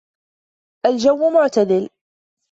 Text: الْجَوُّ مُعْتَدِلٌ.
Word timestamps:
الْجَوُّ 0.85 1.29
مُعْتَدِلٌ. 1.29 1.89